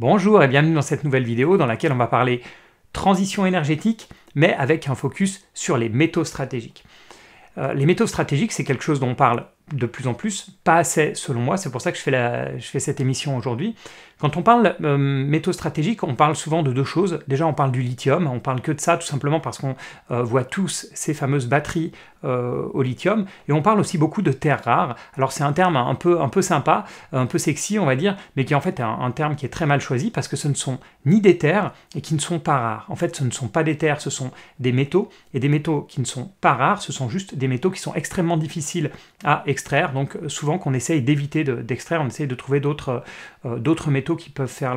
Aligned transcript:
Bonjour 0.00 0.42
et 0.42 0.48
bienvenue 0.48 0.72
dans 0.72 0.80
cette 0.80 1.04
nouvelle 1.04 1.24
vidéo 1.24 1.58
dans 1.58 1.66
laquelle 1.66 1.92
on 1.92 1.96
va 1.96 2.06
parler 2.06 2.40
transition 2.94 3.44
énergétique, 3.44 4.08
mais 4.34 4.54
avec 4.54 4.88
un 4.88 4.94
focus 4.94 5.46
sur 5.52 5.76
les 5.76 5.90
métaux 5.90 6.24
stratégiques. 6.24 6.84
Euh, 7.58 7.74
les 7.74 7.84
métaux 7.84 8.06
stratégiques, 8.06 8.52
c'est 8.52 8.64
quelque 8.64 8.82
chose 8.82 8.98
dont 8.98 9.10
on 9.10 9.14
parle 9.14 9.44
de 9.72 9.86
plus 9.86 10.06
en 10.06 10.14
plus, 10.14 10.50
pas 10.64 10.76
assez 10.76 11.14
selon 11.14 11.40
moi, 11.40 11.56
c'est 11.56 11.70
pour 11.70 11.80
ça 11.80 11.92
que 11.92 11.98
je 11.98 12.02
fais, 12.02 12.10
la, 12.10 12.58
je 12.58 12.66
fais 12.66 12.80
cette 12.80 13.00
émission 13.00 13.36
aujourd'hui. 13.36 13.74
Quand 14.20 14.36
on 14.36 14.42
parle 14.42 14.76
euh, 14.82 14.98
métaux 14.98 15.52
stratégiques, 15.52 16.02
on 16.04 16.14
parle 16.14 16.36
souvent 16.36 16.62
de 16.62 16.72
deux 16.72 16.84
choses. 16.84 17.20
Déjà, 17.26 17.46
on 17.46 17.54
parle 17.54 17.72
du 17.72 17.80
lithium, 17.80 18.26
on 18.26 18.38
parle 18.38 18.60
que 18.60 18.70
de 18.70 18.80
ça 18.80 18.98
tout 18.98 19.06
simplement 19.06 19.40
parce 19.40 19.56
qu'on 19.58 19.76
euh, 20.10 20.22
voit 20.22 20.44
tous 20.44 20.90
ces 20.92 21.14
fameuses 21.14 21.46
batteries 21.46 21.92
euh, 22.22 22.68
au 22.74 22.82
lithium, 22.82 23.24
et 23.48 23.52
on 23.52 23.62
parle 23.62 23.80
aussi 23.80 23.96
beaucoup 23.96 24.20
de 24.20 24.30
terres 24.30 24.62
rares. 24.62 24.94
Alors 25.16 25.32
c'est 25.32 25.42
un 25.42 25.54
terme 25.54 25.76
un 25.76 25.94
peu, 25.94 26.20
un 26.20 26.28
peu 26.28 26.42
sympa, 26.42 26.84
un 27.12 27.24
peu 27.24 27.38
sexy, 27.38 27.78
on 27.78 27.86
va 27.86 27.96
dire, 27.96 28.14
mais 28.36 28.44
qui 28.44 28.54
en 28.54 28.60
fait 28.60 28.78
est 28.78 28.82
un, 28.82 29.00
un, 29.00 29.10
terme 29.10 29.36
qui 29.36 29.46
est 29.46 29.48
très 29.48 29.64
mal 29.64 29.80
choisi 29.80 30.10
parce 30.10 30.28
que 30.28 30.36
ce 30.36 30.46
ne 30.46 30.52
sont 30.52 30.78
ni 31.06 31.22
des 31.22 31.38
terres 31.38 31.72
et 31.94 32.02
qui 32.02 32.12
ne 32.12 32.20
sont 32.20 32.38
pas 32.38 32.58
rares. 32.58 32.86
En 32.90 32.96
fait, 32.96 33.16
ce 33.16 33.24
ne 33.24 33.30
sont 33.30 33.48
pas 33.48 33.62
des 33.62 33.78
terres, 33.78 34.02
ce 34.02 34.10
sont 34.10 34.32
des 34.58 34.72
métaux, 34.72 35.08
et 35.32 35.40
des 35.40 35.48
métaux 35.48 35.86
qui 35.88 35.98
ne 36.00 36.04
sont 36.04 36.30
pas 36.42 36.52
rares, 36.52 36.82
ce 36.82 36.92
sont 36.92 37.08
juste 37.08 37.36
des 37.36 37.48
métaux 37.48 37.70
qui 37.70 37.80
sont 37.80 37.94
extrêmement 37.94 38.36
difficiles 38.36 38.90
à 39.24 39.42
extraire, 39.46 39.59
donc 39.92 40.16
souvent 40.28 40.58
qu'on 40.58 40.74
essaye 40.74 41.02
d'éviter 41.02 41.44
d'extraire, 41.44 42.02
on 42.02 42.06
essaye 42.06 42.26
de 42.26 42.34
trouver 42.34 42.60
d'autres 42.60 43.02
d'autres 43.44 43.90
métaux 43.90 44.16
qui 44.16 44.30
peuvent 44.30 44.48
faire 44.48 44.74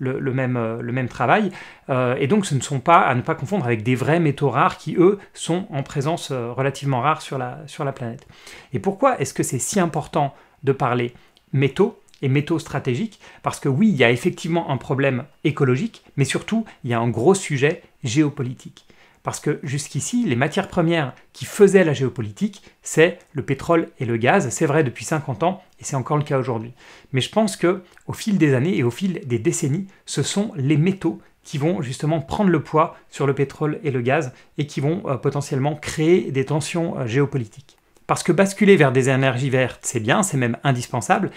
le, 0.00 0.32
même, 0.32 0.56
euh, 0.56 0.82
même, 0.82 1.08
travail. 1.08 1.50
Euh, 1.88 2.16
et 2.18 2.26
donc 2.26 2.46
ce 2.46 2.54
ne 2.54 2.60
sont 2.60 2.80
pas 2.80 3.00
à 3.00 3.14
ne 3.14 3.20
pas 3.20 3.34
confondre 3.34 3.64
avec 3.64 3.82
des 3.82 3.94
vrais 3.94 4.20
métaux 4.20 4.50
rares 4.50 4.78
qui, 4.78 4.96
eux, 4.96 5.18
sont 5.34 5.66
en 5.70 5.82
présence 5.82 6.30
euh, 6.30 6.52
relativement 6.52 7.00
rare 7.00 7.22
sur 7.22 7.38
la 7.38 7.92
planète. 7.92 8.26
Et 8.72 8.78
pourquoi 8.78 9.20
est-ce 9.20 9.34
que 9.34 9.42
c'est 9.42 9.58
si 9.58 9.80
important 9.80 10.34
de 10.64 10.72
parler 10.72 11.14
métaux 11.52 12.00
et 12.22 12.28
métaux 12.28 12.58
stratégiques? 12.58 13.20
Parce 13.42 13.60
que 13.60 13.68
oui, 13.68 13.88
il 13.88 13.96
y 13.96 14.04
a 14.04 14.10
effectivement 14.10 14.70
un 14.70 14.76
problème 14.76 15.24
écologique, 15.44 16.02
mais 16.16 16.24
surtout, 16.24 16.64
il 16.84 16.90
y 16.90 16.94
a 16.94 17.00
un 17.00 17.08
gros 17.08 17.34
sujet 17.34 17.82
géopolitique. 18.04 18.84
Parce 19.22 19.40
que 19.40 19.60
jusqu'ici, 19.62 20.24
les 20.24 20.36
matières 20.36 20.68
premières 20.68 21.14
qui 21.32 21.44
faisaient 21.44 21.84
la 21.84 21.92
géopolitique, 21.92 22.62
c'est 22.82 23.18
le 23.32 23.42
pétrole 23.42 23.88
et 23.98 24.06
le 24.06 24.16
gaz. 24.16 24.48
C'est 24.50 24.66
vrai 24.66 24.82
depuis 24.82 25.04
50 25.04 25.42
ans 25.42 25.62
et 25.78 25.84
c'est 25.84 25.96
encore 25.96 26.16
le 26.16 26.22
cas 26.22 26.38
aujourd'hui. 26.38 26.72
Mais 27.12 27.20
je 27.20 27.30
pense 27.30 27.56
que 27.56 27.82
au 28.06 28.12
fil 28.12 28.38
des 28.38 28.54
années 28.54 28.76
et 28.76 28.82
au 28.82 28.90
fil 28.90 29.20
des 29.26 29.38
décennies, 29.38 29.86
ce 30.06 30.22
sont 30.22 30.52
les 30.56 30.78
métaux 30.78 31.20
qui 31.42 31.58
vont 31.58 31.82
justement 31.82 32.20
prendre 32.20 32.50
le 32.50 32.62
poids 32.62 32.96
sur 33.10 33.26
le 33.26 33.34
pétrole 33.34 33.80
et 33.82 33.90
le 33.90 34.00
gaz 34.00 34.32
et 34.58 34.66
qui 34.66 34.80
vont 34.80 35.02
euh, 35.06 35.16
potentiellement 35.16 35.74
créer 35.74 36.30
des 36.30 36.44
tensions 36.44 36.98
euh, 36.98 37.06
géopolitiques. 37.06 37.76
Parce 38.06 38.22
que 38.22 38.32
basculer 38.32 38.76
vers 38.76 38.92
des 38.92 39.08
énergies 39.08 39.50
vertes, 39.50 39.80
c'est 39.82 40.00
bien, 40.00 40.22
c'est 40.22 40.36
même 40.36 40.56
indispensable, 40.64 41.30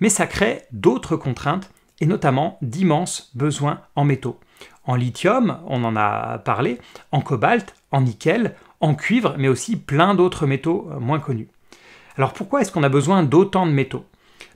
mais 0.00 0.08
ça 0.08 0.26
crée 0.26 0.62
d'autres 0.70 1.16
contraintes 1.16 1.70
et 2.00 2.06
notamment 2.06 2.58
d'immenses 2.62 3.30
besoins 3.34 3.80
en 3.96 4.04
métaux 4.04 4.38
en 4.84 4.94
lithium, 4.94 5.58
on 5.66 5.84
en 5.84 5.96
a 5.96 6.38
parlé, 6.38 6.78
en 7.12 7.20
cobalt, 7.20 7.74
en 7.90 8.00
nickel, 8.00 8.54
en 8.80 8.94
cuivre, 8.94 9.36
mais 9.38 9.48
aussi 9.48 9.76
plein 9.76 10.14
d'autres 10.14 10.46
métaux 10.46 10.88
euh, 10.90 10.98
moins 10.98 11.20
connus. 11.20 11.48
Alors 12.16 12.32
pourquoi 12.32 12.60
est-ce 12.60 12.72
qu'on 12.72 12.82
a 12.82 12.88
besoin 12.88 13.22
d'autant 13.22 13.66
de 13.66 13.72
métaux? 13.72 14.04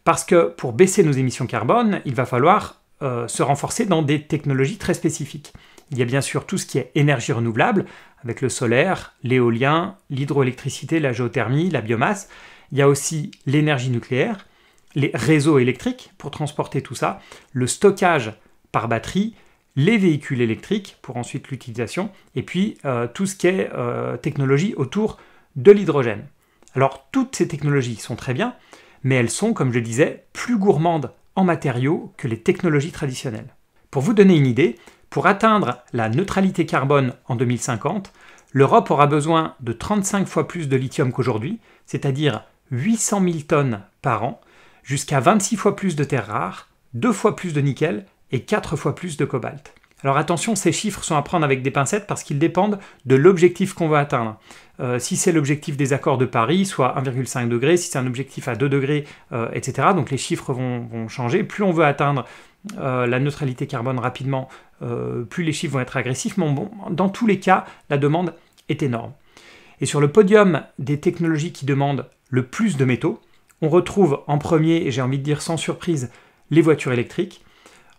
Parce 0.04 0.24
que 0.24 0.48
pour 0.48 0.72
baisser 0.72 1.02
nos 1.02 1.12
émissions 1.12 1.46
carbone, 1.46 2.00
il 2.04 2.14
va 2.14 2.26
falloir 2.26 2.82
euh, 3.02 3.28
se 3.28 3.42
renforcer 3.42 3.86
dans 3.86 4.02
des 4.02 4.22
technologies 4.22 4.78
très 4.78 4.94
spécifiques. 4.94 5.52
Il 5.90 5.98
y 5.98 6.02
a 6.02 6.06
bien 6.06 6.20
sûr 6.20 6.46
tout 6.46 6.58
ce 6.58 6.66
qui 6.66 6.78
est 6.78 6.90
énergie 6.94 7.32
renouvelable, 7.32 7.86
avec 8.24 8.40
le 8.40 8.48
solaire, 8.48 9.14
l'éolien, 9.22 9.96
l'hydroélectricité, 10.10 10.98
la 10.98 11.12
géothermie, 11.12 11.70
la 11.70 11.80
biomasse. 11.80 12.28
Il 12.72 12.78
y 12.78 12.82
a 12.82 12.88
aussi 12.88 13.30
l'énergie 13.46 13.90
nucléaire, 13.90 14.46
les 14.96 15.12
réseaux 15.14 15.58
électriques 15.58 16.10
pour 16.18 16.32
transporter 16.32 16.82
tout 16.82 16.96
ça, 16.96 17.20
le 17.52 17.68
stockage 17.68 18.32
par 18.72 18.88
batterie, 18.88 19.34
les 19.76 19.98
véhicules 19.98 20.40
électriques 20.40 20.96
pour 21.02 21.16
ensuite 21.16 21.48
l'utilisation, 21.48 22.10
et 22.34 22.42
puis 22.42 22.78
euh, 22.84 23.06
tout 23.06 23.26
ce 23.26 23.36
qui 23.36 23.46
est 23.46 23.70
euh, 23.74 24.16
technologie 24.16 24.74
autour 24.76 25.18
de 25.54 25.70
l'hydrogène. 25.70 26.26
Alors 26.74 27.06
toutes 27.12 27.36
ces 27.36 27.46
technologies 27.46 27.96
sont 27.96 28.16
très 28.16 28.34
bien, 28.34 28.54
mais 29.04 29.14
elles 29.14 29.30
sont, 29.30 29.52
comme 29.52 29.72
je 29.72 29.78
disais, 29.78 30.24
plus 30.32 30.58
gourmandes 30.58 31.12
en 31.36 31.44
matériaux 31.44 32.12
que 32.16 32.26
les 32.28 32.40
technologies 32.40 32.92
traditionnelles. 32.92 33.54
Pour 33.90 34.02
vous 34.02 34.14
donner 34.14 34.36
une 34.36 34.46
idée, 34.46 34.76
pour 35.10 35.26
atteindre 35.26 35.82
la 35.92 36.08
neutralité 36.08 36.66
carbone 36.66 37.12
en 37.26 37.36
2050, 37.36 38.12
l'Europe 38.52 38.90
aura 38.90 39.06
besoin 39.06 39.54
de 39.60 39.72
35 39.72 40.26
fois 40.26 40.48
plus 40.48 40.68
de 40.68 40.76
lithium 40.76 41.12
qu'aujourd'hui, 41.12 41.60
c'est-à-dire 41.86 42.44
800 42.70 43.22
000 43.22 43.38
tonnes 43.46 43.82
par 44.02 44.24
an, 44.24 44.40
jusqu'à 44.82 45.20
26 45.20 45.56
fois 45.56 45.76
plus 45.76 45.96
de 45.96 46.04
terres 46.04 46.26
rares, 46.26 46.68
2 46.94 47.12
fois 47.12 47.36
plus 47.36 47.52
de 47.52 47.60
nickel 47.60 48.06
et 48.32 48.40
4 48.40 48.76
fois 48.76 48.94
plus 48.94 49.16
de 49.16 49.24
cobalt. 49.24 49.74
Alors 50.02 50.18
attention, 50.18 50.54
ces 50.54 50.72
chiffres 50.72 51.02
sont 51.02 51.16
à 51.16 51.22
prendre 51.22 51.44
avec 51.44 51.62
des 51.62 51.70
pincettes 51.70 52.06
parce 52.06 52.22
qu'ils 52.22 52.38
dépendent 52.38 52.78
de 53.06 53.16
l'objectif 53.16 53.72
qu'on 53.72 53.88
veut 53.88 53.96
atteindre. 53.96 54.38
Euh, 54.78 54.98
si 54.98 55.16
c'est 55.16 55.32
l'objectif 55.32 55.76
des 55.76 55.94
accords 55.94 56.18
de 56.18 56.26
Paris, 56.26 56.66
soit 56.66 56.94
1,5 56.98 57.48
degré, 57.48 57.76
si 57.78 57.90
c'est 57.90 57.98
un 57.98 58.06
objectif 58.06 58.46
à 58.46 58.54
2 58.56 58.68
degrés, 58.68 59.04
euh, 59.32 59.48
etc., 59.52 59.88
donc 59.94 60.10
les 60.10 60.18
chiffres 60.18 60.52
vont, 60.52 61.08
changer. 61.08 61.44
Plus 61.44 61.64
on 61.64 61.72
veut 61.72 61.84
atteindre 61.84 62.26
euh, 62.78 63.06
la 63.06 63.18
neutralité 63.20 63.66
carbone 63.66 63.98
rapidement, 63.98 64.48
plus 65.30 65.42
les 65.42 65.52
chiffres 65.52 65.72
vont 65.72 65.80
être 65.80 65.96
agressifs. 65.96 66.36
Mais 66.36 66.52
bon, 66.52 66.70
dans 66.90 67.08
tous 67.08 67.26
les 67.26 67.40
cas, 67.40 67.64
la 67.88 67.96
demande 67.96 68.34
est 68.68 68.82
énorme. 68.82 69.12
Et 69.80 69.86
sur 69.86 70.00
le 70.00 70.08
podium 70.08 70.62
des 70.78 71.00
technologies 71.00 71.52
qui 71.52 71.64
demandent 71.64 72.06
le 72.28 72.44
plus 72.44 72.76
de 72.76 72.84
métaux, 72.84 73.20
on 73.62 73.70
retrouve 73.70 74.20
en 74.26 74.36
premier, 74.36 74.86
et 74.86 74.90
j'ai 74.90 75.00
envie 75.00 75.18
de 75.18 75.22
dire 75.22 75.40
sans 75.40 75.56
surprise, 75.56 76.10
les 76.50 76.60
voitures 76.60 76.92
électriques. 76.92 77.42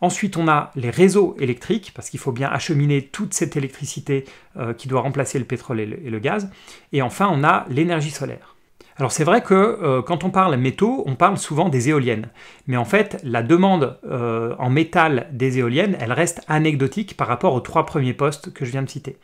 Ensuite, 0.01 0.37
on 0.37 0.47
a 0.47 0.71
les 0.75 0.89
réseaux 0.89 1.35
électriques, 1.39 1.91
parce 1.95 2.09
qu'il 2.09 2.19
faut 2.19 2.31
bien 2.31 2.49
acheminer 2.49 3.01
toute 3.01 3.33
cette 3.33 3.57
électricité 3.57 4.25
euh, 4.57 4.73
qui 4.73 4.87
doit 4.87 5.01
remplacer 5.01 5.39
le 5.39 5.45
pétrole 5.45 5.79
et 5.79 5.85
le, 5.85 6.19
gaz. 6.19 6.49
Et 6.93 7.01
enfin, 7.01 7.29
on 7.31 7.43
a 7.43 7.65
l'énergie 7.69 8.11
solaire. 8.11 8.55
Alors 8.99 9.11
c'est 9.11 9.23
vrai 9.23 9.41
que 9.43 9.53
euh, 9.53 10.01
quand 10.01 10.23
on 10.23 10.31
parle 10.31 10.55
métaux, 10.55 11.03
on 11.05 11.15
parle 11.15 11.37
souvent 11.37 11.69
des 11.69 11.89
éoliennes. 11.89 12.29
Mais 12.65 12.77
en 12.77 12.85
fait, 12.85 13.19
la 13.23 13.43
demande 13.43 13.99
euh, 14.05 14.55
en 14.57 14.71
métal 14.71 15.27
des 15.31 15.59
éoliennes, 15.59 15.95
elle 15.99 16.11
reste 16.11 16.41
anecdotique 16.47 17.15
par 17.15 17.27
rapport 17.27 17.53
aux 17.53 17.59
trois 17.59 17.85
premiers 17.85 18.13
postes 18.13 18.51
que 18.53 18.65
je 18.65 18.71
viens 18.71 18.81
de 18.81 18.89
citer. 18.89 19.17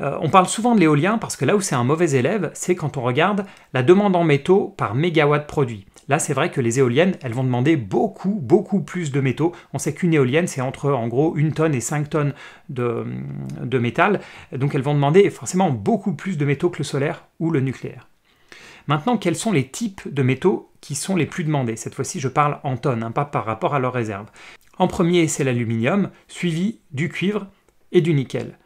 On 0.00 0.30
parle 0.30 0.46
souvent 0.46 0.74
de 0.74 0.80
l'éolien 0.80 1.18
parce 1.18 1.36
que 1.36 1.44
là 1.44 1.56
où 1.56 1.60
c'est 1.60 1.74
un 1.74 1.84
mauvais 1.84 2.12
élève, 2.12 2.50
c'est 2.54 2.76
quand 2.76 2.96
on 2.96 3.02
regarde 3.02 3.44
la 3.72 3.82
demande 3.82 4.14
en 4.14 4.24
métaux 4.24 4.74
par 4.76 4.94
mégawatt 4.94 5.46
produit. 5.46 5.86
Là, 6.08 6.18
c'est 6.18 6.32
vrai 6.32 6.50
que 6.50 6.62
les 6.62 6.78
éoliennes, 6.78 7.16
elles 7.22 7.34
vont 7.34 7.44
demander 7.44 7.76
beaucoup, 7.76 8.38
beaucoup 8.40 8.80
plus 8.80 9.12
de 9.12 9.20
métaux. 9.20 9.52
On 9.74 9.78
sait 9.78 9.92
qu'une 9.92 10.14
éolienne, 10.14 10.46
c'est 10.46 10.62
entre 10.62 10.90
en 10.90 11.06
gros 11.06 11.36
une 11.36 11.52
tonne 11.52 11.74
et 11.74 11.80
5 11.80 12.08
tonnes 12.08 12.32
de, 12.70 13.04
métal. 13.78 14.20
Donc 14.52 14.74
elles 14.74 14.82
vont 14.82 14.94
demander 14.94 15.28
forcément 15.28 15.70
beaucoup 15.70 16.14
plus 16.14 16.38
de 16.38 16.46
métaux 16.46 16.70
que 16.70 16.78
le 16.78 16.84
solaire 16.84 17.26
ou 17.40 17.50
le 17.50 17.60
nucléaire. 17.60 18.08
Maintenant, 18.86 19.18
quels 19.18 19.36
sont 19.36 19.52
les 19.52 19.68
types 19.68 20.00
de 20.10 20.22
métaux 20.22 20.70
qui 20.80 20.94
sont 20.94 21.14
les 21.14 21.26
plus 21.26 21.44
demandés? 21.44 21.76
Cette 21.76 21.94
fois-ci, 21.94 22.20
je 22.20 22.28
parle 22.28 22.58
en 22.62 22.78
tonnes, 22.78 23.02
hein, 23.02 23.10
pas 23.10 23.26
par 23.26 23.44
rapport 23.44 23.74
à 23.74 23.78
leur 23.78 23.92
réserve. 23.92 24.30
En 24.78 24.88
premier, 24.88 25.28
c'est 25.28 25.44
l'aluminium, 25.44 26.08
suivi 26.26 26.78
du 26.90 27.10
cuivre 27.10 27.48
et 27.92 28.00
du 28.00 28.14
nickel. 28.14 28.56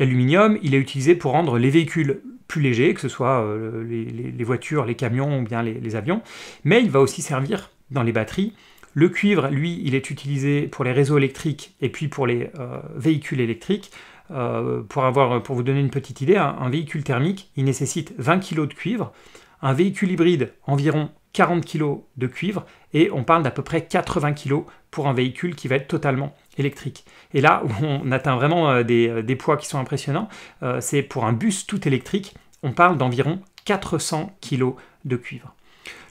L'aluminium, 0.00 0.58
il 0.62 0.74
est 0.74 0.78
utilisé 0.78 1.14
pour 1.14 1.32
rendre 1.32 1.58
les 1.58 1.68
véhicules 1.68 2.22
plus 2.48 2.62
légers, 2.62 2.94
que 2.94 3.02
ce 3.02 3.08
soit 3.08 3.44
euh, 3.44 3.84
les, 3.84 4.44
voitures, 4.44 4.86
les 4.86 4.94
camions 4.94 5.40
ou 5.40 5.42
bien 5.42 5.62
les, 5.62 5.94
avions, 5.94 6.22
mais 6.64 6.82
il 6.82 6.90
va 6.90 7.00
aussi 7.00 7.20
servir 7.20 7.70
dans 7.90 8.02
les 8.02 8.10
batteries. 8.10 8.54
Le 8.94 9.10
cuivre, 9.10 9.48
lui, 9.48 9.78
il 9.84 9.94
est 9.94 10.10
utilisé 10.10 10.62
pour 10.62 10.86
les 10.86 10.92
réseaux 10.92 11.18
électriques 11.18 11.74
et 11.82 11.90
puis 11.90 12.08
pour 12.08 12.26
les 12.26 12.50
euh, 12.58 12.80
véhicules 12.96 13.40
électriques. 13.40 13.92
Euh, 14.30 14.82
pour, 14.82 15.04
avoir, 15.04 15.42
pour 15.42 15.54
vous 15.54 15.62
donner 15.62 15.80
une 15.80 15.90
petite 15.90 16.22
idée, 16.22 16.36
un, 16.36 16.70
véhicule 16.70 17.04
thermique, 17.04 17.50
il 17.56 17.64
nécessite 17.64 18.14
20 18.16 18.38
kg 18.38 18.68
de 18.68 18.74
cuivre, 18.74 19.12
un 19.60 19.74
véhicule 19.74 20.12
hybride, 20.12 20.54
environ 20.66 21.10
40 21.34 21.66
kg 21.66 21.98
de 22.16 22.26
cuivre, 22.26 22.64
et 22.94 23.10
on 23.10 23.22
parle 23.22 23.42
d'à 23.42 23.50
peu 23.50 23.62
près 23.62 23.84
80 23.84 24.32
kg 24.32 24.62
pour 24.90 25.08
un 25.08 25.12
véhicule 25.12 25.54
qui 25.54 25.68
va 25.68 25.76
être 25.76 25.88
totalement 25.88 26.34
électrique. 26.58 27.04
Et 27.34 27.40
là 27.40 27.62
où 27.64 27.84
on 27.84 28.12
atteint 28.12 28.36
vraiment 28.36 28.70
euh, 28.70 28.82
euh, 28.88 29.22
des, 29.22 29.36
poids 29.36 29.56
qui 29.56 29.66
sont 29.66 29.78
impressionnants, 29.78 30.28
euh, 30.62 30.80
c'est 30.80 31.02
pour 31.02 31.24
un 31.24 31.32
bus 31.32 31.66
tout 31.66 31.86
électrique, 31.86 32.34
on 32.62 32.72
parle 32.72 32.98
d'environ 32.98 33.40
400 33.64 34.36
kg 34.40 34.74
de 35.04 35.16
cuivre. 35.16 35.54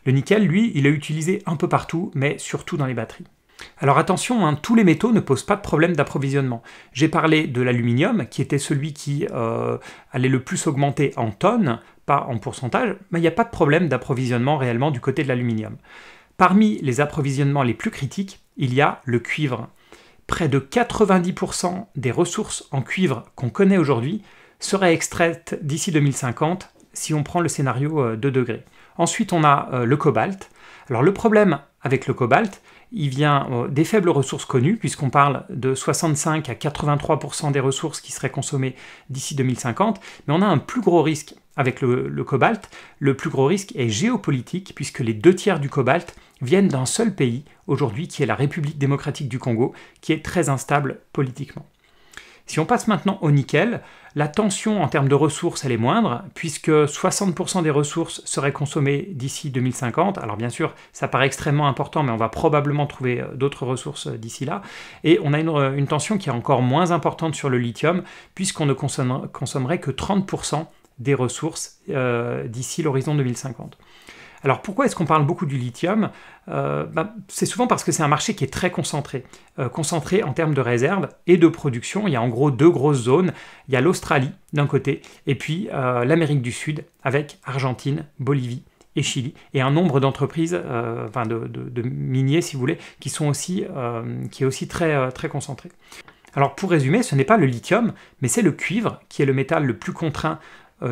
Le 0.06 0.12
nickel, 0.12 0.46
lui, 0.46 0.72
il 0.76 0.86
est 0.86 0.92
utilisé 0.92 1.44
un 1.46 1.56
peu 1.56 1.68
partout, 1.68 2.12
mais 2.16 2.38
surtout 2.38 2.78
dans 2.78 2.86
les 2.86 2.94
batteries. 2.94 3.26
Alors 3.78 3.98
attention, 3.98 4.48
hein, 4.48 4.56
tous 4.56 4.74
les 4.74 4.86
métaux 4.86 5.12
ne 5.12 5.20
posent 5.20 5.44
pas 5.44 5.58
de 5.58 5.62
problème 5.62 5.94
d'approvisionnement. 5.94 6.64
J'ai 6.94 7.10
parlé 7.10 7.46
de 7.46 7.62
l'aluminium, 7.62 8.26
qui 8.28 8.42
était 8.42 8.58
celui 8.58 8.94
qui 8.94 9.28
allait 10.14 10.30
le 10.30 10.42
plus 10.42 10.66
augmenter 10.68 11.12
en 11.18 11.32
tonnes, 11.32 11.82
pas 12.06 12.26
en 12.30 12.38
pourcentage, 12.38 12.96
mais 13.12 13.20
il 13.20 13.22
n'y 13.22 13.28
a 13.28 13.32
pas 13.32 13.44
de 13.44 13.50
problème 13.50 13.90
d'approvisionnement 13.90 14.56
réellement 14.56 14.92
du 14.92 15.02
côté 15.02 15.24
de 15.24 15.28
l'aluminium. 15.28 15.76
Parmi 16.38 16.80
les 16.82 17.02
approvisionnements 17.02 17.64
les 17.64 17.74
plus 17.74 17.92
critiques, 17.92 18.40
il 18.56 18.74
y 18.74 18.80
a 18.80 19.02
le 19.04 19.20
cuivre 19.20 19.68
près 20.30 20.48
de 20.48 20.60
90% 20.60 21.88
des 21.96 22.12
ressources 22.12 22.68
en 22.72 22.81
cuivre 22.81 23.26
qu'on 23.36 23.50
connaît 23.50 23.78
aujourd'hui 23.78 24.22
seraient 24.60 24.94
extraites 24.94 25.58
d'ici 25.62 25.92
2050 25.92 26.70
si 26.94 27.14
on 27.14 27.24
prend 27.24 27.42
le 27.42 27.50
scénario 27.50 28.16
2 28.16 28.28
euh, 28.28 28.31
degrés. 28.31 28.64
Ensuite, 28.98 29.34
on 29.34 29.44
a 29.44 29.70
euh, 29.74 29.86
le 29.86 29.98
cobalt. 29.98 30.50
Alors 30.90 31.02
le 31.02 31.14
problème 31.14 31.60
avec 31.81 32.08
le 32.08 32.14
cobalt, 32.14 32.62
il 32.92 33.10
vient 33.10 33.48
euh, 33.52 33.68
des 33.68 33.84
faibles 33.84 34.10
ressources 34.10 34.46
connues, 34.46 34.78
puisqu'on 34.78 35.10
parle 35.10 35.46
de 35.50 35.74
65 35.74 36.48
à 36.50 36.54
83% 36.54 37.52
des 37.52 37.60
ressources 37.60 38.00
qui 38.00 38.12
seraient 38.12 38.30
consommées 38.30 38.76
d'ici 39.10 39.36
2050, 39.36 40.00
mais 40.28 40.34
on 40.34 40.42
a 40.42 40.48
un 40.48 40.58
plus 40.58 40.81
gros 40.81 41.02
risque 41.02 41.36
avec 41.56 41.81
le, 41.81 42.24
cobalt. 42.24 42.70
Le 43.00 43.16
plus 43.16 43.30
gros 43.30 43.46
risque 43.46 43.76
est 43.76 43.90
géopolitique, 43.90 44.74
puisque 44.76 45.00
les 45.00 45.14
deux 45.14 45.36
tiers 45.36 45.60
du 45.60 45.70
cobalt 45.70 46.16
viennent 46.42 46.68
d'un 46.68 46.86
seul 46.86 47.14
pays 47.14 47.46
aujourd'hui, 47.68 48.08
qui 48.08 48.24
est 48.24 48.26
la 48.26 48.36
République 48.36 48.78
démocratique 48.78 49.30
du 49.30 49.40
Congo, 49.40 49.74
qui 50.02 50.14
est 50.14 50.24
très 50.24 50.50
instable 50.50 51.00
politiquement. 51.14 51.66
Si 52.50 52.60
on 52.60 52.66
passe 52.66 52.88
maintenant 52.88 53.20
au 53.22 53.30
nickel, 53.30 53.82
la 54.16 54.28
tension 54.28 54.82
en 54.82 54.88
termes 54.88 55.08
de 55.08 55.14
ressources, 55.14 55.66
elle 55.66 55.72
est 55.72 55.78
moindre, 55.78 56.24
puisque 56.34 56.70
60% 56.70 57.62
des 57.62 57.70
ressources 57.70 58.26
seraient 58.26 58.52
consommées 58.52 59.08
d'ici 59.12 59.52
2050. 59.52 60.18
Alors 60.18 60.36
bien 60.36 60.50
sûr, 60.50 60.74
ça 60.92 61.08
paraît 61.08 61.28
extrêmement 61.28 61.68
important, 61.68 62.02
mais 62.02 62.12
on 62.12 62.18
va 62.18 62.28
probablement 62.28 62.88
trouver 62.88 63.22
euh, 63.22 63.28
d'autres 63.36 63.68
ressources 63.68 64.08
euh, 64.08 64.18
d'ici 64.18 64.46
là. 64.46 64.64
Et 65.04 65.20
on 65.24 65.34
a 65.34 65.38
euh, 65.38 65.76
une, 65.76 65.86
tension 65.86 66.18
qui 66.18 66.30
est 66.30 66.32
encore 66.32 66.64
moins 66.64 66.90
importante 66.90 67.36
sur 67.36 67.52
le 67.52 67.60
lithium, 67.60 68.02
puisqu'on 68.34 68.66
ne 68.66 68.74
consommerait 68.74 69.80
que 69.80 69.92
30% 69.92 70.66
des 70.98 71.14
ressources 71.14 71.80
d'ici 72.48 72.82
l'horizon 72.82 73.14
2050. 73.14 73.78
Alors 74.44 74.62
pourquoi 74.62 74.86
est-ce 74.86 74.96
qu'on 74.96 75.06
parle 75.06 75.26
beaucoup 75.26 75.46
du 75.46 75.58
lithium? 75.58 76.10
Euh, 76.48 76.86
bah, 76.86 77.14
C'est 77.28 77.46
souvent 77.46 77.68
parce 77.68 77.84
que 77.84 77.92
c'est 77.92 78.04
un 78.04 78.08
marché 78.08 78.36
qui 78.36 78.44
est 78.44 78.54
très 78.54 78.72
concentré, 78.72 79.26
euh, 79.60 79.70
concentré 79.70 80.24
en 80.24 80.34
termes 80.34 80.54
de 80.54 80.62
réserves 80.62 81.10
et 81.28 81.38
de 81.38 81.48
production. 81.48 82.08
Il 82.08 82.14
y 82.14 82.16
a 82.16 82.22
en 82.22 82.30
gros 82.30 82.52
deux 82.52 82.70
grosses 82.70 83.04
zones. 83.04 83.34
Il 83.68 83.74
y 83.74 83.78
a 83.78 83.82
l'Australie 83.82 84.32
d'un 84.54 84.68
côté 84.68 85.02
et 85.28 85.36
puis 85.36 85.70
euh, 85.74 86.06
l'Amérique 86.06 86.42
du 86.42 86.52
Sud 86.52 86.86
avec 87.04 87.40
Argentine, 87.46 88.06
Bolivie 88.20 88.64
et 88.96 89.04
Chili, 89.04 89.36
et 89.54 89.62
un 89.62 89.70
nombre 89.70 90.00
d'entreprises, 90.00 90.60
enfin 91.08 91.24
de, 91.26 91.82
miniers 91.84 92.42
si 92.42 92.56
vous 92.56 92.60
voulez, 92.60 92.80
qui 93.00 93.10
sont 93.10 93.28
aussi, 93.28 93.64
est 93.64 94.46
aussi 94.46 94.68
très, 94.68 95.12
très 95.12 95.30
concentré. 95.30 95.70
Alors 96.34 96.56
pour 96.56 96.72
résumer, 96.72 97.04
ce 97.04 97.14
n'est 97.14 97.24
pas 97.24 97.38
le 97.38 97.46
lithium, 97.46 97.94
mais 98.22 98.28
c'est 98.28 98.42
le 98.42 98.52
cuivre 98.52 99.00
qui 99.08 99.22
est 99.22 99.26
le 99.26 99.34
métal 99.34 99.64
le 99.64 99.78
plus 99.78 99.94
contraint 99.94 100.40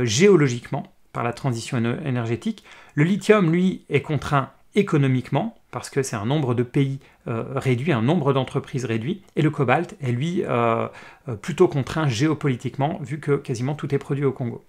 géologiquement 0.03 0.83
la 1.23 1.33
transition 1.33 1.77
énergétique. 2.05 2.63
Le 2.95 3.03
lithium, 3.03 3.51
lui, 3.51 3.83
est 3.89 4.01
contraint 4.01 4.51
économiquement, 4.77 5.57
parce 5.71 5.89
que 5.89 6.03
c'est 6.03 6.15
un 6.15 6.25
nombre 6.25 6.53
de 6.53 6.63
pays 6.63 6.99
euh, 7.27 7.43
réduit, 7.55 7.91
un 7.91 8.01
nombre 8.01 8.31
d'entreprises 8.31 8.85
réduit, 8.85 9.21
et 9.35 9.41
le 9.41 9.49
cobalt 9.49 9.95
est 10.01 10.11
lui 10.11 10.43
euh, 10.43 10.87
euh, 11.27 11.35
plutôt 11.35 11.67
contraint 11.67 12.07
géopolitiquement, 12.07 12.99
vu 13.01 13.19
que 13.19 13.35
quasiment 13.35 13.73
tout 13.73 13.93
est 13.93 13.97
produit 13.97 14.23
au 14.23 14.31
Congo. 14.31 14.63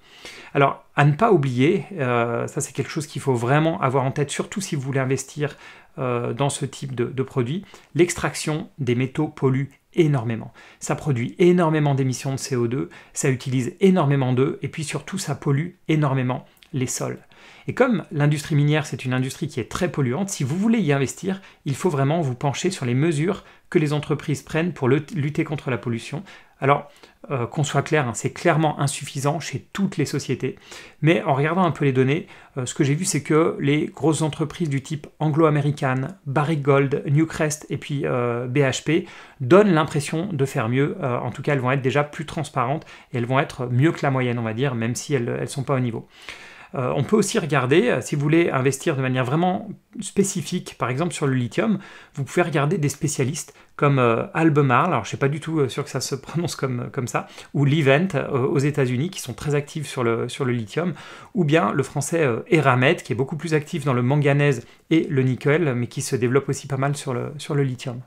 Alors, 0.54 0.84
à 0.96 1.04
ne 1.04 1.12
pas 1.12 1.30
oublier, 1.30 1.84
ça 1.98 2.60
c'est 2.60 2.72
quelque 2.72 2.90
chose 2.90 3.06
qu'il 3.06 3.22
faut 3.22 3.34
vraiment 3.34 3.80
avoir 3.80 4.04
en 4.04 4.10
tête, 4.10 4.30
surtout 4.30 4.60
si 4.60 4.74
vous 4.74 4.82
voulez 4.82 4.98
investir 4.98 5.56
dans 5.96 6.48
ce 6.48 6.64
type 6.64 6.94
de, 6.94 7.04
de 7.04 7.22
produit, 7.22 7.64
l'extraction 7.94 8.68
des 8.78 8.94
métaux 8.94 9.28
pollue 9.28 9.66
énormément. 9.98 10.52
Ça 10.80 10.94
produit 10.94 11.34
énormément 11.38 11.94
d'émissions 11.94 12.32
de 12.32 12.38
CO2, 12.38 12.88
ça 13.12 13.28
utilise 13.28 13.74
énormément 13.80 14.32
d'eau, 14.32 14.56
et 14.62 14.68
puis 14.68 14.84
surtout 14.84 15.18
ça 15.18 15.34
pollue 15.34 15.72
énormément 15.88 16.46
les 16.72 16.86
sols. 16.86 17.18
Et 17.66 17.74
comme 17.74 18.04
l'industrie 18.10 18.54
minière, 18.54 18.86
c'est 18.86 19.04
une 19.04 19.12
industrie 19.12 19.48
qui 19.48 19.60
est 19.60 19.70
très 19.70 19.90
polluante, 19.90 20.30
si 20.30 20.44
vous 20.44 20.56
voulez 20.56 20.80
y 20.80 20.92
investir, 20.92 21.40
il 21.64 21.74
faut 21.74 21.90
vraiment 21.90 22.20
vous 22.20 22.34
pencher 22.34 22.70
sur 22.70 22.86
les 22.86 22.94
mesures 22.94 23.44
que 23.70 23.78
les 23.78 23.92
entreprises 23.92 24.42
prennent 24.42 24.72
pour 24.72 24.88
lutter 24.88 25.44
contre 25.44 25.70
la 25.70 25.78
pollution. 25.78 26.22
Alors, 26.60 26.90
euh, 27.30 27.46
qu'on 27.46 27.62
soit 27.62 27.82
clair, 27.82 28.08
hein, 28.08 28.14
c'est 28.14 28.32
clairement 28.32 28.80
insuffisant 28.80 29.38
chez 29.38 29.68
toutes 29.72 29.96
les 29.96 30.06
sociétés. 30.06 30.56
Mais 31.02 31.22
en 31.22 31.34
regardant 31.34 31.64
un 31.64 31.70
peu 31.70 31.84
les 31.84 31.92
données, 31.92 32.26
euh, 32.56 32.66
ce 32.66 32.74
que 32.74 32.84
j'ai 32.84 32.94
vu, 32.94 33.04
c'est 33.04 33.22
que 33.22 33.56
les 33.60 33.86
grosses 33.86 34.22
entreprises 34.22 34.68
du 34.68 34.82
type 34.82 35.06
anglo-américaine, 35.18 36.16
Barrick 36.26 36.62
Gold, 36.62 37.02
Newcrest 37.06 37.66
et 37.70 37.76
puis 37.76 38.02
euh, 38.04 38.46
BHP 38.46 39.06
donnent 39.40 39.72
l'impression 39.72 40.32
de 40.32 40.44
faire 40.44 40.68
mieux. 40.68 40.96
en 41.02 41.30
tout 41.30 41.42
cas, 41.42 41.52
elles 41.52 41.60
vont 41.60 41.70
être 41.70 41.82
déjà 41.82 42.02
plus 42.02 42.26
transparentes 42.26 42.84
et 43.12 43.18
elles 43.18 43.26
vont 43.26 43.38
être 43.38 43.66
mieux 43.66 43.92
que 43.92 44.00
la 44.02 44.10
moyenne, 44.10 44.38
on 44.38 44.42
va 44.42 44.54
dire, 44.54 44.74
même 44.74 44.94
si 44.94 45.14
elles 45.14 45.40
ne 45.40 45.46
sont 45.46 45.62
pas 45.62 45.74
au 45.74 45.80
niveau. 45.80 46.08
Euh, 46.74 46.92
on 46.94 47.02
peut 47.02 47.16
aussi 47.16 47.38
regarder, 47.38 47.88
euh, 47.88 48.00
si 48.00 48.14
vous 48.14 48.20
voulez 48.20 48.50
investir 48.50 48.96
de 48.96 49.02
manière 49.02 49.24
vraiment 49.24 49.68
spécifique, 50.00 50.76
par 50.78 50.90
exemple 50.90 51.14
sur 51.14 51.26
le 51.26 51.34
lithium, 51.34 51.78
vous 52.14 52.24
pouvez 52.24 52.42
regarder 52.42 52.78
des 52.78 52.88
spécialistes 52.88 53.54
comme 53.76 53.98
euh, 53.98 54.26
Albemarle, 54.34 54.88
alors 54.88 55.04
je 55.04 55.06
ne 55.06 55.08
suis 55.08 55.16
pas 55.16 55.28
du 55.28 55.40
tout 55.40 55.68
sûr 55.68 55.84
que 55.84 55.90
ça 55.90 56.00
se 56.00 56.14
prononce 56.14 56.56
comme, 56.56 56.90
ça, 57.06 57.28
ou 57.54 57.64
Livent 57.64 58.08
aux 58.32 58.58
États-Unis, 58.58 59.10
qui 59.10 59.20
sont 59.20 59.34
très 59.34 59.54
actifs 59.54 59.86
sur 59.86 60.02
le, 60.02 60.26
lithium, 60.46 60.94
ou 61.34 61.44
bien 61.44 61.72
le 61.72 61.82
français 61.82 62.28
Eramet, 62.48 62.96
qui 62.96 63.12
est 63.12 63.16
beaucoup 63.16 63.36
plus 63.36 63.54
actif 63.54 63.84
dans 63.84 63.94
le 63.94 64.02
manganèse 64.02 64.66
et 64.90 65.06
le 65.08 65.22
nickel, 65.22 65.74
mais 65.74 65.86
qui 65.86 66.02
se 66.02 66.16
développe 66.16 66.48
aussi 66.48 66.66
pas 66.66 66.76
mal 66.76 66.96
sur 66.96 67.14
le 67.14 67.62
lithium. 67.62 68.00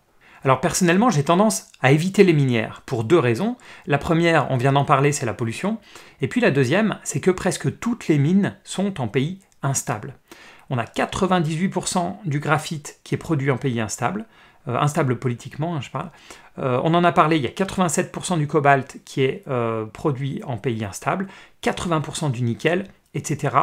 Alors 0.43 0.59
personnellement, 0.59 1.09
j'ai 1.09 1.23
tendance 1.23 1.67
à 1.81 1.91
éviter 1.91 2.23
les 2.23 2.33
minières 2.33 2.81
pour 2.85 3.03
deux 3.03 3.19
raisons. 3.19 3.57
La 3.85 3.99
première, 3.99 4.49
on 4.49 4.57
vient 4.57 4.73
d'en 4.73 4.85
parler, 4.85 5.11
c'est 5.11 5.25
la 5.25 5.33
pollution. 5.33 5.77
Et 6.19 6.27
puis 6.27 6.41
la 6.41 6.51
deuxième, 6.51 6.97
c'est 7.03 7.19
que 7.19 7.31
presque 7.31 7.79
toutes 7.79 8.07
les 8.07 8.17
mines 8.17 8.55
sont 8.63 8.99
en 8.99 9.07
pays 9.07 9.39
instables. 9.61 10.15
On 10.71 10.77
a 10.77 10.85
98% 10.85 12.15
du 12.25 12.39
graphite 12.39 12.99
qui 13.03 13.13
est 13.13 13.19
produit 13.19 13.51
en 13.51 13.57
pays 13.57 13.79
instable, 13.79 14.25
euh, 14.67 14.77
instable 14.77 15.19
politiquement, 15.19 15.75
hein, 15.75 15.81
je 15.81 15.91
parle. 15.91 16.09
Euh, 16.57 16.79
on 16.83 16.93
en 16.93 17.03
a 17.03 17.11
parlé, 17.11 17.37
il 17.37 17.43
y 17.43 17.47
a 17.47 17.51
87% 17.51 18.37
du 18.37 18.47
cobalt 18.47 18.97
qui 19.05 19.21
est 19.21 19.43
euh, 19.47 19.85
produit 19.85 20.41
en 20.45 20.57
pays 20.57 20.83
instable, 20.83 21.27
80% 21.63 22.31
du 22.31 22.41
nickel 22.41 22.85
etc.. 23.13 23.55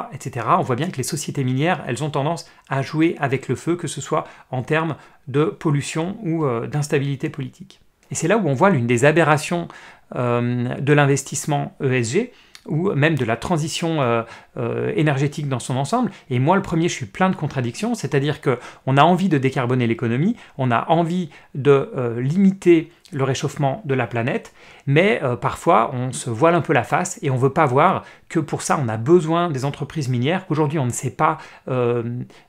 On 0.58 0.62
voit 0.62 0.76
bien 0.76 0.90
que 0.90 0.96
les 0.96 1.02
sociétés 1.02 1.44
minières, 1.44 1.82
elles 1.86 2.04
ont 2.04 2.10
tendance 2.10 2.46
à 2.68 2.82
jouer 2.82 3.16
avec 3.18 3.48
le 3.48 3.56
feu, 3.56 3.76
que 3.76 3.88
ce 3.88 4.00
soit 4.00 4.24
en 4.50 4.62
termes 4.62 4.96
de 5.26 5.44
pollution 5.44 6.16
ou 6.22 6.44
euh, 6.44 6.66
d'instabilité 6.66 7.30
politique. 7.30 7.80
Et 8.10 8.14
c'est 8.14 8.28
là 8.28 8.38
où 8.38 8.48
on 8.48 8.54
voit 8.54 8.70
l'une 8.70 8.86
des 8.86 9.04
aberrations 9.04 9.68
euh, 10.16 10.74
de 10.76 10.92
l'investissement 10.92 11.76
ESG, 11.82 12.30
ou 12.66 12.92
même 12.92 13.14
de 13.14 13.24
la 13.24 13.36
transition 13.36 14.02
euh, 14.02 14.92
énergétique 14.94 15.48
dans 15.48 15.58
son 15.58 15.76
ensemble. 15.76 16.10
Et 16.28 16.38
moi, 16.38 16.54
le 16.54 16.60
premier, 16.60 16.88
je 16.90 16.94
suis 16.94 17.06
plein 17.06 17.30
de 17.30 17.36
contradictions, 17.36 17.94
c'est-à-dire 17.94 18.42
qu'on 18.42 18.96
a 18.98 19.02
envie 19.02 19.30
de 19.30 19.38
décarboner 19.38 19.86
l'économie, 19.86 20.36
on 20.58 20.70
a 20.70 20.86
envie 20.90 21.30
de 21.54 22.18
limiter 22.18 22.92
le 23.12 23.24
réchauffement 23.24 23.82
de 23.84 23.94
la 23.94 24.06
planète, 24.06 24.52
mais 24.86 25.20
parfois 25.40 25.90
on 25.94 26.12
se 26.12 26.30
voile 26.30 26.54
un 26.54 26.60
peu 26.60 26.72
la 26.72 26.82
face 26.82 27.18
et 27.22 27.30
on 27.30 27.34
ne 27.34 27.40
veut 27.40 27.52
pas 27.52 27.66
voir 27.66 28.04
que 28.28 28.38
pour 28.38 28.62
ça 28.62 28.78
on 28.82 28.88
a 28.88 28.96
besoin 28.96 29.50
des 29.50 29.64
entreprises 29.64 30.08
minières, 30.08 30.46
qu'aujourd'hui 30.46 30.78
on 30.78 30.86
ne 30.86 30.90
sait 30.90 31.10
pas 31.10 31.38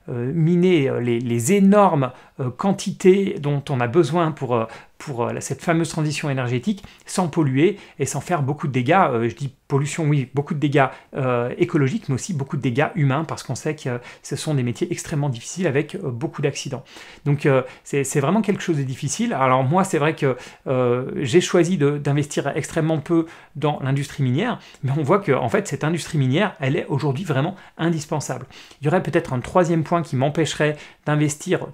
miner 0.08 0.90
les, 1.00 1.52
énormes 1.52 2.12
quantités 2.56 3.36
dont 3.40 3.62
on 3.70 3.80
a 3.80 3.86
besoin 3.86 4.32
pour, 4.32 4.66
pour 4.98 5.30
cette 5.40 5.62
fameuse 5.62 5.88
transition 5.88 6.30
énergétique 6.30 6.84
sans 7.06 7.28
polluer 7.28 7.78
et 7.98 8.06
sans 8.06 8.20
faire 8.20 8.42
beaucoup 8.42 8.66
de 8.66 8.72
dégâts. 8.72 9.28
je 9.28 9.34
dis 9.34 9.54
pollution, 9.70 10.04
oui, 10.04 10.28
beaucoup 10.34 10.52
de 10.52 10.58
dégâts 10.58 10.88
euh, 11.16 11.54
écologiques, 11.56 12.08
mais 12.08 12.16
aussi 12.16 12.34
beaucoup 12.34 12.56
de 12.56 12.62
dégâts 12.62 12.88
humains, 12.96 13.24
parce 13.24 13.44
qu'on 13.44 13.54
sait 13.54 13.76
que 13.76 14.00
ce 14.22 14.36
sont 14.36 14.54
des 14.54 14.64
métiers 14.64 14.88
extrêmement 14.90 15.28
difficiles 15.30 15.66
avec 15.66 15.94
euh, 15.94 16.10
beaucoup 16.10 16.42
d'accidents. 16.42 16.82
Donc 17.24 17.46
euh, 17.46 17.62
c'est 17.84 18.20
vraiment 18.20 18.42
quelque 18.42 18.62
chose 18.62 18.76
de 18.76 18.82
difficile. 18.82 19.32
Alors 19.32 19.62
moi, 19.62 19.84
c'est 19.84 19.98
vrai 19.98 20.14
que 20.14 20.36
j'ai 20.66 21.40
choisi 21.40 21.78
d'investir 21.78 22.48
extrêmement 22.54 22.98
peu 22.98 23.26
dans 23.56 23.78
l'industrie 23.80 24.22
minière, 24.22 24.58
mais 24.82 24.92
on 24.96 25.02
voit 25.02 25.18
que 25.18 25.32
en 25.32 25.48
fait, 25.48 25.68
cette 25.68 25.84
industrie 25.84 26.18
minière, 26.18 26.56
elle 26.60 26.76
est 26.76 26.86
aujourd'hui 26.86 27.24
vraiment 27.24 27.54
indispensable. 27.78 28.46
Il 28.80 28.84
y 28.84 28.88
aurait 28.88 29.02
peut-être 29.02 29.32
un 29.32 29.40
troisième 29.40 29.84
point 29.84 30.02
qui 30.02 30.16
m'empêcherait 30.16 30.76
d'investir 31.06 31.66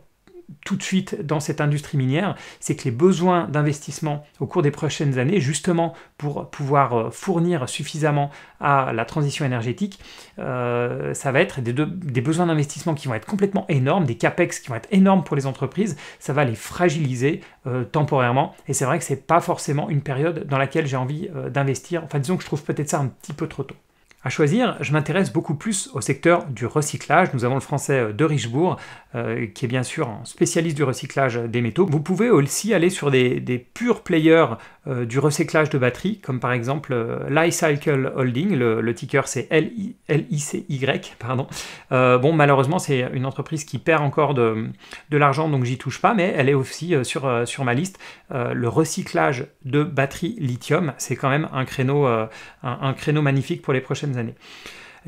tout 0.66 0.76
de 0.76 0.82
suite 0.82 1.25
dans 1.25 1.40
cette 1.40 1.62
industrie 1.62 1.96
minière, 1.96 2.35
c'est 2.61 2.76
que 2.76 2.85
les 2.85 2.90
besoins 2.90 3.49
d'investissement 3.49 4.26
au 4.40 4.46
cours 4.46 4.62
des 4.62 4.73
prochaines 4.73 5.18
années, 5.18 5.40
justement 5.40 5.94
pour 6.18 6.50
pouvoir 6.50 6.94
euh, 6.94 7.11
fournir 7.11 7.68
suffisamment 7.68 8.30
à 8.61 8.92
la 8.92 9.04
transition 9.04 9.44
énergétique, 9.44 10.00
euh, 10.40 11.14
ça 11.14 11.30
va 11.30 11.40
être 11.40 11.61
des, 11.61 12.20
besoins 12.20 12.46
d'investissement 12.46 12.94
qui 12.94 13.06
vont 13.06 13.14
être 13.14 13.26
complètement 13.26 13.64
énormes, 13.68 14.04
des 14.04 14.16
capex 14.16 14.58
qui 14.58 14.68
vont 14.68 14.75
être 14.75 14.88
énormes 14.90 15.23
pour 15.23 15.37
les 15.37 15.46
entreprises, 15.46 15.96
ça 16.18 16.32
va 16.32 16.44
les 16.44 16.56
fragiliser 16.56 17.40
euh, 17.66 17.85
temporairement, 17.85 18.54
et 18.66 18.73
c'est 18.73 18.85
vrai 18.85 18.99
que 18.99 19.04
c'est 19.04 19.26
pas 19.26 19.40
forcément 19.40 19.88
une 19.88 20.02
période 20.02 20.46
dans 20.49 20.58
laquelle 20.58 20.87
j'ai 20.87 20.96
envie 20.96 21.30
d'investir, 21.50 22.02
enfin 22.04 22.18
disons 22.18 22.37
que 22.37 22.42
je 22.42 22.49
trouve 22.49 22.64
peut-être 22.64 22.90
ça 22.90 22.99
un 22.99 23.06
petit 23.06 23.32
peu 23.32 23.46
trop 23.46 23.62
tôt. 23.62 23.76
À 24.26 24.28
choisir, 24.28 24.76
je 24.80 24.92
m'intéresse 24.92 25.33
beaucoup 25.33 25.54
plus 25.54 25.88
au 25.95 26.00
secteur 26.00 26.47
du 26.47 26.66
recyclage. 26.66 27.28
Nous 27.33 27.45
avons 27.45 27.54
le 27.54 27.61
français 27.61 28.12
de 28.12 28.25
Richebourg, 28.25 28.76
euh, 29.14 29.47
qui 29.47 29.66
est 29.66 29.68
bien 29.68 29.85
sûr 29.85 30.09
un 30.09 30.25
spécialiste 30.25 30.76
du 30.76 30.83
recyclage 30.83 31.37
des 31.37 31.61
métaux. 31.61 31.87
Vous 31.88 32.00
pouvez 32.00 32.28
aussi 32.28 32.75
aller 32.75 32.90
sur 32.90 33.12
des, 33.12 33.68
purs 33.73 34.02
players 34.02 34.56
euh, 34.87 35.05
du 35.05 35.19
recyclage 35.19 35.71
de 35.71 35.78
batteries, 35.78 36.19
comme 36.19 36.40
par 36.40 36.52
exemple 36.52 36.93
euh, 36.93 37.28
Lifecycle 37.28 38.12
Holding, 38.14 38.55
le, 38.55 38.95
ticker 38.95 39.23
c'est 39.26 39.49
L-I-C-Y, 39.50 41.16
pardon. 41.19 41.47
bon, 41.90 42.33
malheureusement, 42.33 42.78
c'est 42.78 43.09
une 43.12 43.26
entreprise 43.26 43.64
qui 43.64 43.78
perd 43.78 44.02
encore 44.02 44.35
de, 44.35 44.71
l'argent, 45.11 45.49
donc 45.49 45.64
j'y 45.64 45.78
touche 45.78 46.00
pas, 46.00 46.14
mais 46.14 46.33
elle 46.37 46.49
est 46.49 46.55
aussi 46.55 46.95
sur, 47.05 47.47
sur 47.47 47.64
ma 47.64 47.75
liste. 47.75 47.99
le 48.31 48.69
recyclage 48.69 49.47
de 49.64 49.83
batteries 49.83 50.37
lithium, 50.38 50.93
c'est 50.99 51.16
quand 51.16 51.28
même 51.28 51.49
un 51.52 51.64
créneau, 51.64 52.07
un 52.07 52.93
créneau 52.95 53.23
magnifique 53.23 53.62
pour 53.62 53.73
les 53.73 53.81
prochaines 53.81 54.16
années. 54.16 54.35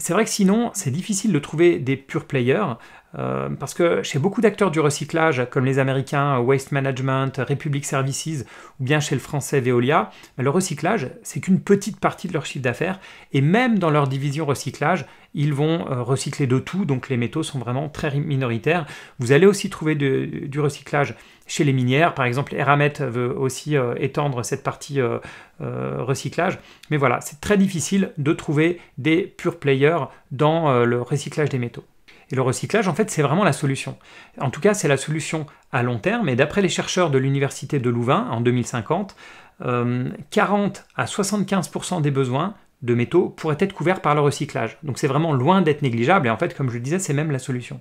C'est 0.00 0.12
vrai 0.12 0.24
que 0.24 0.30
sinon, 0.30 0.70
c'est 0.74 0.92
difficile 0.92 1.32
de 1.32 1.38
trouver 1.40 1.80
des 1.80 1.96
pure 1.96 2.24
players. 2.24 2.74
Euh, 3.16 3.48
parce 3.48 3.72
que 3.72 4.02
chez 4.02 4.18
beaucoup 4.18 4.40
d'acteurs 4.40 4.70
du 4.70 4.80
recyclage, 4.80 5.46
comme 5.50 5.64
les 5.64 5.78
Américains 5.78 6.38
Waste 6.40 6.72
Management, 6.72 7.32
Republic 7.38 7.84
Services, 7.84 8.44
ou 8.80 8.84
bien 8.84 9.00
chez 9.00 9.14
le 9.14 9.20
français 9.20 9.60
Veolia, 9.60 10.10
ben, 10.36 10.44
le 10.44 10.50
recyclage, 10.50 11.10
c'est 11.22 11.40
qu'une 11.40 11.60
petite 11.60 12.00
partie 12.00 12.28
de 12.28 12.34
leur 12.34 12.44
chiffre 12.44 12.62
d'affaires, 12.62 13.00
et 13.32 13.40
même 13.40 13.78
dans 13.78 13.90
leur 13.90 14.08
division 14.08 14.44
recyclage, 14.44 15.06
ils 15.34 15.54
vont 15.54 15.90
euh, 15.90 16.02
recycler 16.02 16.46
de 16.46 16.58
tout, 16.58 16.84
donc 16.84 17.08
les 17.08 17.16
métaux 17.16 17.42
sont 17.42 17.58
vraiment 17.58 17.88
très 17.88 18.14
minoritaires. 18.18 18.86
Vous 19.18 19.32
allez 19.32 19.46
aussi 19.46 19.70
trouver 19.70 19.94
du 19.94 20.60
recyclage 20.60 21.14
chez 21.46 21.64
les 21.64 21.72
minières, 21.72 22.14
par 22.14 22.26
exemple 22.26 22.54
Eramet 22.54 22.92
veut 23.00 23.34
aussi 23.34 23.76
euh, 23.76 23.94
étendre 23.98 24.44
cette 24.44 24.62
partie 24.62 25.00
recyclage, 25.60 26.58
mais 26.90 26.98
voilà, 26.98 27.20
c'est 27.20 27.40
très 27.40 27.56
difficile 27.56 28.12
de 28.16 28.32
trouver 28.32 28.80
des 28.96 29.22
pure 29.22 29.58
players 29.58 30.04
dans 30.30 30.84
le 30.84 31.02
recyclage 31.02 31.48
des 31.48 31.58
métaux. 31.58 31.84
Et 32.30 32.36
le 32.36 32.42
recyclage, 32.42 32.88
en 32.88 32.94
fait, 32.94 33.10
c'est 33.10 33.22
vraiment 33.22 33.44
la 33.44 33.52
solution. 33.52 33.96
En 34.40 34.50
tout 34.50 34.60
cas, 34.60 34.74
c'est 34.74 34.88
la 34.88 34.96
solution 34.96 35.46
à 35.72 35.82
long 35.82 35.98
terme. 35.98 36.28
Et 36.28 36.36
d'après 36.36 36.62
les 36.62 36.68
chercheurs 36.68 37.10
de 37.10 37.18
l'Université 37.18 37.78
de 37.78 37.90
Louvain, 37.90 38.28
en 38.30 38.40
2050, 38.40 39.16
40 39.60 39.64
euh, 39.66 40.80
à 40.96 41.04
75% 41.06 42.00
des 42.00 42.10
besoins 42.10 42.54
de 42.82 42.94
métaux 42.94 43.28
pourraient 43.28 43.56
être 43.58 43.72
couverts 43.72 44.00
par 44.00 44.14
le 44.14 44.20
recyclage. 44.20 44.78
Donc 44.82 44.98
c'est 44.98 45.08
vraiment 45.08 45.32
loin 45.32 45.62
d'être 45.62 45.82
négligeable 45.82 46.28
et 46.28 46.30
en 46.30 46.36
fait, 46.36 46.56
comme 46.56 46.70
je 46.70 46.74
le 46.74 46.80
disais, 46.80 46.98
c'est 46.98 47.12
même 47.12 47.32
la 47.32 47.38
solution. 47.38 47.80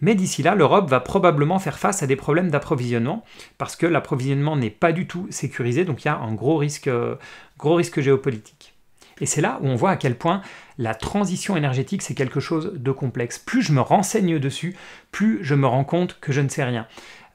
Mais 0.00 0.14
d'ici 0.14 0.42
là, 0.42 0.54
l'Europe 0.54 0.88
va 0.88 1.00
probablement 1.00 1.58
faire 1.58 1.78
face 1.78 2.02
à 2.02 2.06
des 2.06 2.16
problèmes 2.16 2.50
d'approvisionnement 2.50 3.22
parce 3.58 3.76
que 3.76 3.86
l'approvisionnement 3.86 4.56
n'est 4.56 4.70
pas 4.70 4.92
du 4.92 5.06
tout 5.06 5.26
sécurisé, 5.30 5.84
donc 5.84 6.04
il 6.04 6.06
y 6.06 6.10
a 6.10 6.16
un 6.16 6.32
gros 6.32 6.56
risque, 6.56 6.88
euh, 6.88 7.16
gros 7.58 7.74
risque 7.74 8.00
géopolitique. 8.00 8.74
Et 9.20 9.26
c'est 9.26 9.40
là 9.40 9.58
où 9.62 9.66
on 9.66 9.76
voit 9.76 9.90
à 9.90 9.96
quel 9.96 10.16
point 10.16 10.42
la 10.78 10.94
transition 10.94 11.56
énergétique, 11.56 12.02
c'est 12.02 12.14
quelque 12.14 12.40
chose 12.40 12.72
de 12.74 12.90
complexe. 12.90 13.38
Plus 13.38 13.62
je 13.62 13.72
me 13.72 13.80
renseigne 13.80 14.38
dessus, 14.38 14.76
plus 15.12 15.40
je 15.42 15.54
me 15.54 15.66
rends 15.66 15.84
compte 15.84 16.18
que 16.20 16.32
je 16.32 16.40
ne 16.40 16.48
sais 16.48 16.64
rien. 16.64 16.86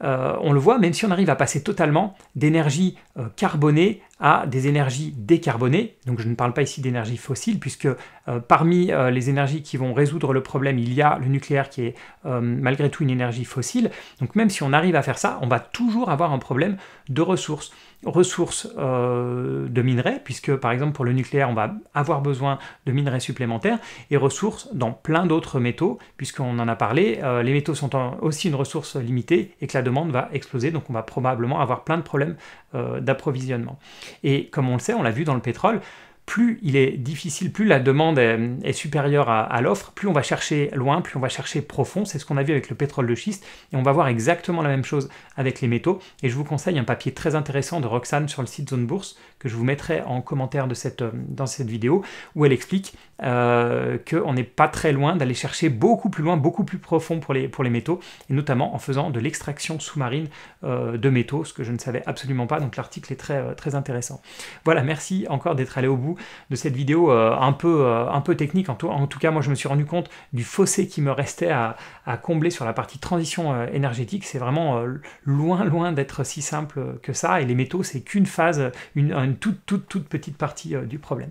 Euh, 0.03 0.35
on 0.41 0.51
le 0.51 0.59
voit, 0.59 0.77
même 0.77 0.93
si 0.93 1.05
on 1.05 1.11
arrive 1.11 1.29
à 1.29 1.35
passer 1.35 1.63
totalement 1.63 2.15
d'énergie 2.35 2.97
euh, 3.17 3.27
carbonée 3.35 4.01
à 4.19 4.45
des 4.47 4.67
énergies 4.67 5.13
décarbonées, 5.17 5.97
donc 6.05 6.21
je 6.21 6.29
ne 6.29 6.35
parle 6.35 6.53
pas 6.53 6.61
ici 6.61 6.79
d'énergie 6.81 7.17
fossile, 7.17 7.59
puisque 7.59 7.87
euh, 7.87 8.39
parmi 8.39 8.91
les 9.11 9.29
énergies 9.29 9.61
qui 9.61 9.77
vont 9.77 9.93
résoudre 9.93 10.33
le 10.33 10.41
problème, 10.41 10.79
il 10.79 10.93
y 10.93 11.01
a 11.01 11.17
le 11.19 11.27
nucléaire 11.27 11.69
qui 11.69 11.81
est 11.83 11.95
malgré 12.23 12.89
tout 12.89 13.03
une 13.03 13.09
énergie 13.09 13.45
fossile, 13.45 13.91
donc 14.19 14.35
même 14.35 14.49
si 14.49 14.63
on 14.63 14.73
arrive 14.73 14.95
à 14.95 15.01
faire 15.01 15.17
ça, 15.17 15.37
on 15.41 15.47
va 15.47 15.59
toujours 15.59 16.09
avoir 16.09 16.31
un 16.33 16.39
problème 16.39 16.77
de 17.09 17.21
ressources. 17.21 17.71
Ressources 18.03 18.67
de 18.75 19.81
minerais, 19.81 20.21
puisque 20.23 20.55
par 20.55 20.71
exemple 20.71 20.93
pour 20.93 21.05
le 21.05 21.13
nucléaire, 21.13 21.49
on 21.49 21.53
va 21.53 21.75
avoir 21.93 22.21
besoin 22.21 22.59
de 22.85 22.91
minerais 22.91 23.19
supplémentaires, 23.19 23.79
et 24.11 24.17
ressources 24.17 24.69
dans 24.73 24.91
plein 24.91 25.25
d'autres 25.25 25.59
métaux, 25.59 25.99
puisqu'on 26.17 26.57
en 26.57 26.67
a 26.67 26.75
parlé, 26.75 27.19
les 27.43 27.53
métaux 27.53 27.75
sont 27.75 27.89
aussi 28.21 28.47
une 28.47 28.55
ressource 28.55 28.95
limitée, 28.95 29.55
et 29.61 29.67
que 29.67 29.77
la 29.77 29.83
demande 29.83 30.11
va 30.11 30.29
exploser, 30.33 30.71
donc 30.71 30.89
on 30.89 30.93
va 30.93 31.03
probablement 31.03 31.61
avoir 31.61 31.83
plein 31.83 31.97
de 31.97 32.03
problèmes 32.03 32.35
euh, 32.75 32.99
d'approvisionnement. 32.99 33.79
Et 34.23 34.47
comme 34.49 34.69
on 34.69 34.73
le 34.73 34.79
sait, 34.79 34.93
on 34.93 35.03
l'a 35.03 35.11
vu 35.11 35.23
dans 35.23 35.35
le 35.35 35.41
pétrole, 35.41 35.81
plus 36.25 36.59
il 36.63 36.75
est 36.75 36.91
difficile, 36.97 37.51
plus 37.51 37.65
la 37.65 37.79
demande 37.79 38.17
est, 38.17 38.73
supérieure 38.73 39.29
à, 39.29 39.61
l'offre, 39.61 39.91
plus 39.91 40.07
on 40.07 40.11
va 40.11 40.23
chercher 40.23 40.71
loin, 40.73 41.01
plus 41.01 41.17
on 41.17 41.19
va 41.19 41.29
chercher 41.29 41.61
profond. 41.61 42.03
C'est 42.03 42.19
ce 42.19 42.25
qu'on 42.25 42.37
a 42.37 42.43
vu 42.43 42.51
avec 42.51 42.69
le 42.69 42.75
pétrole 42.75 43.07
de 43.07 43.15
schiste. 43.15 43.45
Et 43.71 43.75
on 43.75 43.83
va 43.83 43.91
voir 43.91 44.07
exactement 44.07 44.61
la 44.61 44.69
même 44.69 44.83
chose 44.83 45.09
avec 45.37 45.61
les 45.61 45.67
métaux. 45.67 45.99
Et 46.23 46.29
je 46.29 46.35
vous 46.35 46.43
conseille 46.43 46.79
un 46.79 46.83
papier 46.83 47.13
très 47.13 47.35
intéressant 47.35 47.79
de 47.79 47.87
Roxane 47.87 48.27
sur 48.27 48.41
le 48.41 48.47
site 48.47 48.69
Zone 48.69 48.85
Bourse, 48.85 49.17
que 49.39 49.49
je 49.49 49.55
vous 49.55 49.63
mettrai 49.63 50.01
en 50.01 50.21
commentaire 50.21 50.65
euh, 50.65 51.11
dans 51.29 51.45
cette 51.45 51.69
vidéo, 51.69 52.03
où 52.35 52.45
elle 52.45 52.53
explique 52.53 52.95
euh, 53.23 53.97
qu'on 54.09 54.33
n'est 54.33 54.43
pas 54.43 54.67
très 54.67 54.91
loin 54.91 55.15
d'aller 55.15 55.35
chercher 55.35 55.69
beaucoup 55.69 56.09
plus 56.09 56.23
loin, 56.23 56.37
beaucoup 56.37 56.63
plus 56.63 56.79
profond 56.79 57.19
pour 57.19 57.33
les, 57.33 57.69
métaux, 57.69 57.99
et 58.29 58.33
notamment 58.33 58.73
en 58.73 58.79
faisant 58.79 59.11
de 59.11 59.19
l'extraction 59.19 59.79
sous-marine 59.79 60.27
euh, 60.63 60.97
de 60.97 61.09
métaux, 61.09 61.45
ce 61.45 61.53
que 61.53 61.63
je 61.63 61.71
ne 61.71 61.77
savais 61.77 62.01
absolument 62.07 62.47
pas. 62.47 62.59
Donc 62.59 62.75
l'article 62.77 63.13
est 63.13 63.17
très, 63.17 63.53
très 63.55 63.75
intéressant. 63.75 64.21
Voilà, 64.63 64.83
merci 64.83 65.27
encore 65.29 65.55
d'être 65.55 65.77
allé 65.77 65.87
au 65.87 65.97
bout 65.97 66.14
de 66.49 66.55
cette 66.55 66.75
vidéo 66.75 67.11
euh, 67.11 67.35
un, 67.35 67.53
peu, 67.53 67.85
euh, 67.85 68.09
un 68.09 68.21
peu 68.21 68.35
technique. 68.35 68.69
En 68.69 68.75
tout, 68.75 68.89
en 68.89 69.07
tout, 69.07 69.19
cas, 69.19 69.31
moi, 69.31 69.41
je 69.41 69.49
me 69.49 69.55
suis 69.55 69.67
rendu 69.67 69.85
compte 69.85 70.09
du 70.33 70.43
fossé 70.43 70.87
qui 70.87 71.01
me 71.01 71.11
restait 71.11 71.51
à, 71.51 71.75
combler 72.21 72.51
sur 72.51 72.65
la 72.65 72.73
partie 72.73 72.99
transition 72.99 73.53
euh, 73.53 73.67
énergétique. 73.73 74.25
C'est 74.25 74.37
vraiment 74.37 74.83
loin, 75.23 75.63
loin 75.65 75.91
d'être 75.91 76.23
si 76.23 76.41
simple 76.41 76.99
que 77.01 77.13
ça. 77.13 77.41
Et 77.41 77.45
les 77.45 77.55
métaux, 77.55 77.83
c'est 77.83 78.01
qu'une 78.01 78.25
phase, 78.25 78.71
une, 78.95 79.35
toute, 79.37 79.65
toute, 79.65 79.87
toute 79.87 80.07
petite 80.07 80.37
partie 80.37 80.75
du 80.85 80.99
problème. 80.99 81.29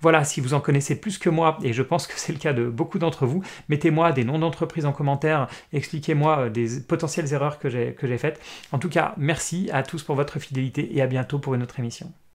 Voilà, 0.00 0.24
si 0.24 0.40
vous 0.40 0.54
en 0.54 0.60
connaissez 0.60 1.00
plus 1.00 1.18
que 1.18 1.30
moi, 1.30 1.58
et 1.62 1.72
je 1.72 1.82
pense 1.82 2.06
que 2.06 2.14
c'est 2.16 2.32
le 2.32 2.38
cas 2.38 2.52
de 2.52 2.66
beaucoup 2.66 2.98
d'entre 2.98 3.26
vous, 3.26 3.42
mettez-moi 3.68 4.12
des 4.12 4.24
noms 4.24 4.38
d'entreprises 4.38 4.86
en 4.86 4.92
commentaire, 4.92 5.48
expliquez-moi 5.72 6.50
des 6.50 6.80
potentielles 6.80 7.32
erreurs 7.32 7.58
que 7.58 7.68
j'ai 7.68 8.18
faites. 8.18 8.40
En 8.72 8.78
tout 8.78 8.88
cas, 8.88 9.14
merci 9.16 9.70
à 9.72 9.82
tous 9.82 10.02
pour 10.02 10.16
votre 10.16 10.38
fidélité 10.38 10.96
et 10.96 11.02
à 11.02 11.06
bientôt 11.06 11.38
pour 11.38 11.54
une 11.54 11.62
autre 11.62 11.78
émission. 11.78 12.12